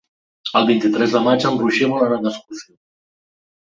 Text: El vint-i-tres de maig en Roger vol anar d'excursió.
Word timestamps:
El 0.61 0.65
vint-i-tres 0.69 1.13
de 1.17 1.21
maig 1.27 1.47
en 1.51 1.61
Roger 1.65 1.91
vol 1.93 2.07
anar 2.07 2.21
d'excursió. 2.27 2.75